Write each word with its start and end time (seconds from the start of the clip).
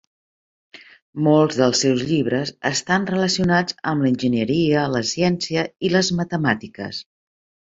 Molts 1.25 1.59
dels 1.59 1.81
seus 1.85 2.05
llibres 2.11 2.51
estan 2.69 3.05
relacionats 3.11 3.77
amb 3.93 4.07
l'enginyeria, 4.07 4.87
la 4.95 5.03
ciència 5.11 5.67
i 5.91 5.95
les 5.99 6.11
matemàtiques. 6.23 7.05